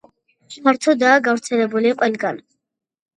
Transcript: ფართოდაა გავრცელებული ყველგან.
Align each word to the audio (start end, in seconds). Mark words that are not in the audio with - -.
ფართოდაა 0.67 1.19
გავრცელებული 1.27 1.91
ყველგან. 1.99 2.41